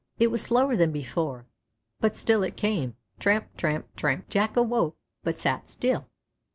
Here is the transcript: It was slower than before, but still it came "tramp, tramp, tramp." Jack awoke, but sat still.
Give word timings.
It 0.17 0.31
was 0.31 0.41
slower 0.41 0.75
than 0.75 0.91
before, 0.91 1.45
but 1.99 2.15
still 2.15 2.41
it 2.41 2.55
came 2.57 2.95
"tramp, 3.19 3.55
tramp, 3.55 3.85
tramp." 3.95 4.29
Jack 4.29 4.57
awoke, 4.57 4.97
but 5.23 5.37
sat 5.37 5.69
still. 5.69 6.07